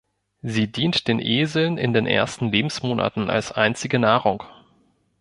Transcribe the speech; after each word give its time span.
Sie 0.41 0.65
dient 0.65 1.07
den 1.07 1.19
Eseln 1.19 1.77
in 1.77 1.93
den 1.93 2.07
ersten 2.07 2.51
Lebensmonaten 2.51 3.29
als 3.29 3.51
einzige 3.51 3.99
Nahrung. 3.99 4.41